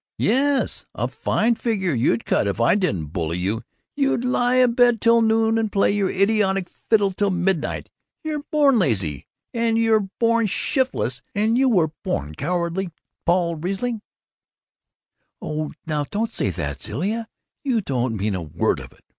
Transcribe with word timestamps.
"Yes, 0.17 0.87
a 0.95 1.07
fine 1.07 1.53
figure 1.53 1.93
you'd 1.93 2.25
cut 2.25 2.47
if 2.47 2.59
I 2.59 2.73
didn't 2.73 3.13
bully 3.13 3.37
you! 3.37 3.61
You'd 3.95 4.25
lie 4.25 4.55
abed 4.55 4.99
till 4.99 5.21
noon 5.21 5.59
and 5.59 5.71
play 5.71 5.91
your 5.91 6.09
idiotic 6.09 6.69
fiddle 6.69 7.11
till 7.11 7.29
midnight! 7.29 7.87
You're 8.23 8.41
born 8.51 8.79
lazy, 8.79 9.27
and 9.53 9.77
you're 9.77 10.09
born 10.19 10.47
shiftless, 10.47 11.21
and 11.35 11.55
you're 11.55 11.91
born 12.03 12.33
cowardly, 12.33 12.89
Paul 13.27 13.57
Riesling" 13.57 14.01
"Oh, 15.39 15.71
now, 15.85 16.05
don't 16.09 16.33
say 16.33 16.49
that, 16.49 16.81
Zilla; 16.81 17.27
you 17.63 17.79
don't 17.81 18.17
mean 18.17 18.33
a 18.33 18.41
word 18.41 18.79
of 18.79 18.91
it!" 18.93 19.03